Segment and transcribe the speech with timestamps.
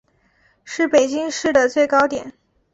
[0.65, 2.33] 是北京市的最高点。